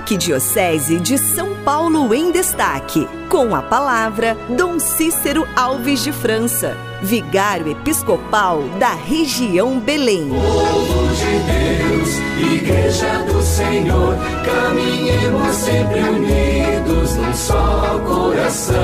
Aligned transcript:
Arquidiocese 0.00 0.98
de 0.98 1.18
São 1.18 1.54
Paulo 1.62 2.14
em 2.14 2.32
Destaque. 2.32 3.06
Com 3.28 3.54
a 3.54 3.60
palavra, 3.60 4.34
Dom 4.48 4.80
Cícero 4.80 5.46
Alves 5.54 6.02
de 6.02 6.10
França, 6.10 6.74
vigário 7.02 7.68
episcopal 7.68 8.62
da 8.78 8.94
região 8.94 9.78
Belém. 9.78 10.30
Povo 10.30 11.08
de 11.14 11.38
Deus, 11.52 12.54
Igreja 12.54 13.24
do 13.24 13.42
Senhor, 13.42 14.16
caminhemos 14.42 15.54
sempre 15.56 16.00
unidos 16.00 17.16
num 17.16 17.34
só 17.34 18.00
coração. 18.06 18.79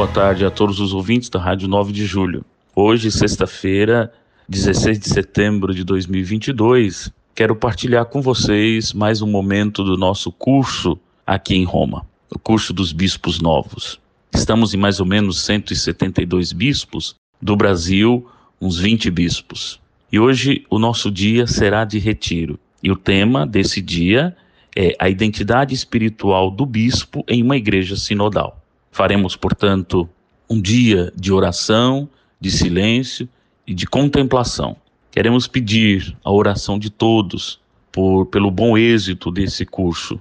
Boa 0.00 0.10
tarde 0.10 0.46
a 0.46 0.50
todos 0.50 0.80
os 0.80 0.94
ouvintes 0.94 1.28
da 1.28 1.38
Rádio 1.38 1.68
9 1.68 1.92
de 1.92 2.06
Julho. 2.06 2.42
Hoje, 2.74 3.10
sexta-feira, 3.10 4.10
16 4.48 4.98
de 4.98 5.10
setembro 5.10 5.74
de 5.74 5.84
2022, 5.84 7.12
quero 7.34 7.54
partilhar 7.54 8.06
com 8.06 8.22
vocês 8.22 8.94
mais 8.94 9.20
um 9.20 9.26
momento 9.26 9.84
do 9.84 9.98
nosso 9.98 10.32
curso 10.32 10.98
aqui 11.26 11.54
em 11.54 11.64
Roma, 11.64 12.06
o 12.34 12.38
curso 12.38 12.72
dos 12.72 12.94
bispos 12.94 13.42
novos. 13.42 14.00
Estamos 14.34 14.72
em 14.72 14.78
mais 14.78 15.00
ou 15.00 15.06
menos 15.06 15.44
172 15.44 16.54
bispos, 16.54 17.14
do 17.38 17.54
Brasil, 17.54 18.26
uns 18.58 18.78
20 18.78 19.10
bispos. 19.10 19.78
E 20.10 20.18
hoje 20.18 20.64
o 20.70 20.78
nosso 20.78 21.10
dia 21.10 21.46
será 21.46 21.84
de 21.84 21.98
retiro. 21.98 22.58
E 22.82 22.90
o 22.90 22.96
tema 22.96 23.46
desse 23.46 23.82
dia 23.82 24.34
é 24.74 24.96
a 24.98 25.10
identidade 25.10 25.74
espiritual 25.74 26.50
do 26.50 26.64
bispo 26.64 27.22
em 27.28 27.42
uma 27.42 27.58
igreja 27.58 27.96
sinodal. 27.96 28.59
Faremos, 28.90 29.36
portanto, 29.36 30.08
um 30.48 30.60
dia 30.60 31.12
de 31.16 31.32
oração, 31.32 32.08
de 32.40 32.50
silêncio 32.50 33.28
e 33.66 33.72
de 33.72 33.86
contemplação. 33.86 34.76
Queremos 35.10 35.46
pedir 35.46 36.16
a 36.24 36.30
oração 36.30 36.78
de 36.78 36.90
todos 36.90 37.60
por, 37.92 38.26
pelo 38.26 38.50
bom 38.50 38.76
êxito 38.76 39.30
desse 39.30 39.64
curso. 39.64 40.20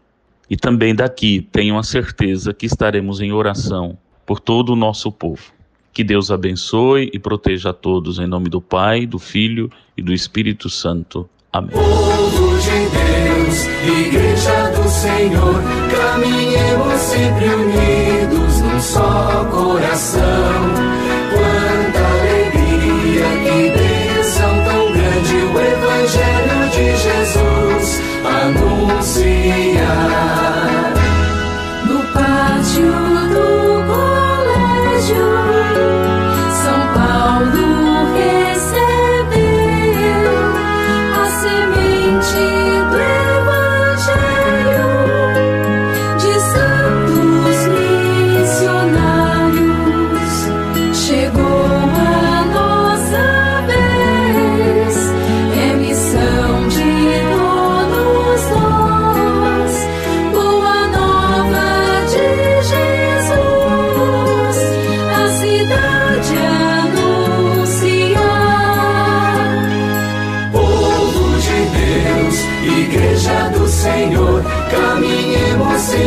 E 0.50 0.58
também 0.58 0.96
daqui 0.96 1.48
tenham 1.52 1.78
a 1.78 1.84
certeza 1.84 2.54
que 2.54 2.66
estaremos 2.66 3.22
em 3.22 3.32
oração 3.32 3.98
por 4.26 4.40
todo 4.40 4.74
o 4.74 4.76
nosso 4.76 5.12
povo. 5.12 5.52
Que 5.94 6.04
Deus 6.04 6.32
abençoe 6.32 7.10
e 7.14 7.20
proteja 7.20 7.72
a 7.72 7.74
todos, 7.74 8.20
em 8.20 8.28
nome 8.28 8.50
do 8.50 8.62
Pai, 8.62 9.06
do 9.06 9.20
Filho 9.20 9.72
e 9.98 10.02
do 10.02 10.14
Espírito 10.14 10.70
Santo. 10.70 11.30
Amém. 11.52 11.72
Povo 11.72 12.58
de 12.60 12.70
Deus, 12.70 13.66
Igreja 14.06 14.72
do 14.72 14.88
Senhor, 14.88 15.64
caminhemos 15.92 17.00
sempre 17.02 17.46
unidos 17.46 17.69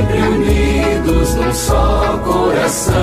sempre 0.02 0.20
unidos 0.20 1.34
num 1.34 1.52
só 1.52 2.18
coração. 2.24 2.94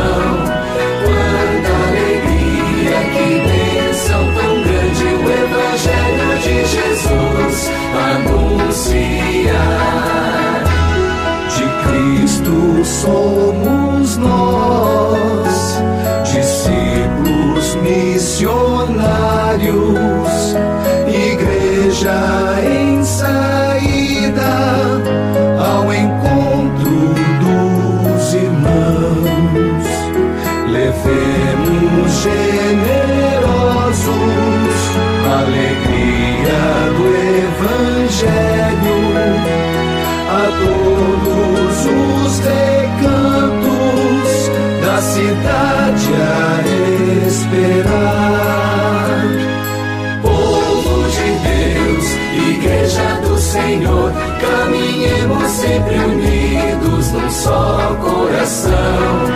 Quanta 1.05 1.71
alegria, 1.87 2.99
que 3.13 3.27
bênção 3.47 4.21
tão 4.35 4.53
grande 4.63 5.05
o 5.05 5.25
Evangelho 5.31 6.29
de 6.43 6.55
Jesus 6.65 7.57
anunciar. 8.65 9.47
De 11.55 11.65
Cristo 11.87 12.55
somos 12.83 14.07
nós, 14.17 15.57
discípulos 16.23 17.67
missionários, 17.75 18.95
igreja 21.07 22.48
Levemos 30.71 32.11
generosos 32.21 33.09
a 35.25 35.39
alegria 35.39 36.63
do 36.95 37.05
Evangelho 37.47 38.99
a 40.29 40.43
todos 40.61 41.75
os 41.85 42.33
recantos 42.39 44.29
da 44.85 44.97
cidade 45.01 46.09
a 46.13 46.61
esperar. 47.27 48.39
Povo 50.21 50.95
de 51.09 51.29
Deus, 51.49 52.07
Igreja 52.47 53.07
do 53.27 53.35
Senhor, 53.39 54.09
caminhemos 54.39 55.49
sempre 55.49 55.97
unidos 55.97 57.11
num 57.11 57.29
só 57.31 57.97
coração. 58.03 59.28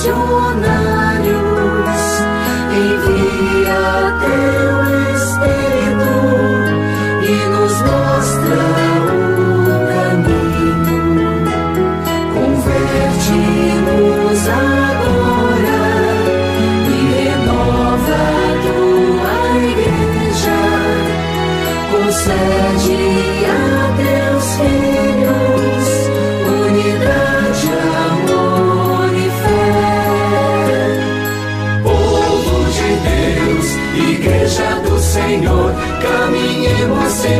Missionários. 0.00 0.39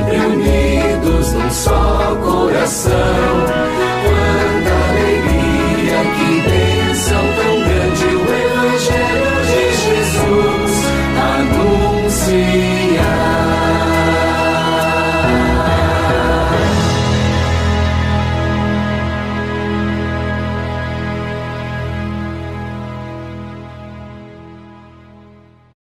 Caminhemos 0.01 0.41
sempre 0.41 0.50